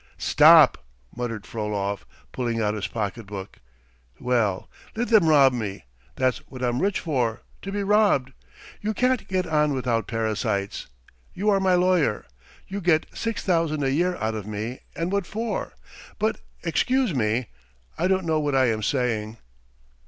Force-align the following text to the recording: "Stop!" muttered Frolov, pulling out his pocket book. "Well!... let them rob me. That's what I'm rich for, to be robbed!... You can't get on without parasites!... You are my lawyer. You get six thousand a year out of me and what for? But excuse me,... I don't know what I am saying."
"Stop!" 0.17 0.83
muttered 1.15 1.45
Frolov, 1.45 2.07
pulling 2.31 2.59
out 2.59 2.73
his 2.73 2.87
pocket 2.87 3.27
book. 3.27 3.59
"Well!... 4.19 4.67
let 4.95 5.09
them 5.09 5.29
rob 5.29 5.53
me. 5.53 5.83
That's 6.15 6.39
what 6.49 6.63
I'm 6.63 6.81
rich 6.81 6.99
for, 6.99 7.43
to 7.61 7.71
be 7.71 7.83
robbed!... 7.83 8.33
You 8.81 8.95
can't 8.95 9.27
get 9.27 9.45
on 9.45 9.75
without 9.75 10.07
parasites!... 10.07 10.87
You 11.35 11.49
are 11.51 11.59
my 11.59 11.75
lawyer. 11.75 12.25
You 12.67 12.81
get 12.81 13.05
six 13.13 13.43
thousand 13.43 13.83
a 13.83 13.91
year 13.91 14.15
out 14.15 14.33
of 14.33 14.47
me 14.47 14.79
and 14.95 15.11
what 15.11 15.27
for? 15.27 15.73
But 16.17 16.39
excuse 16.63 17.13
me,... 17.13 17.49
I 17.95 18.07
don't 18.07 18.25
know 18.25 18.39
what 18.39 18.55
I 18.55 18.71
am 18.71 18.81
saying." 18.81 19.37